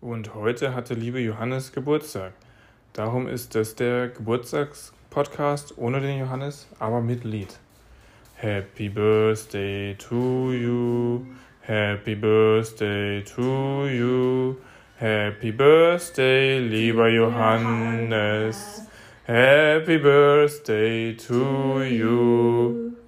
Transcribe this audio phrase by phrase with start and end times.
[0.00, 2.32] Und heute hatte liebe Johannes Geburtstag.
[2.94, 7.58] Darum ist das der Geburtstagspodcast ohne den Johannes, aber mit Lied.
[8.36, 11.26] Happy Birthday to you.
[11.60, 14.56] Happy Birthday to you.
[14.96, 18.86] Happy Birthday, lieber Johannes.
[19.26, 22.99] Happy Birthday to you.